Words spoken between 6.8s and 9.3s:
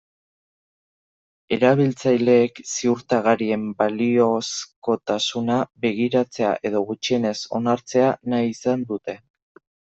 gutxienez, onartzea nahi izan dute.